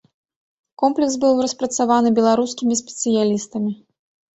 [0.83, 3.71] Комплекс быў распрацаваны беларускімі спецыялістамі.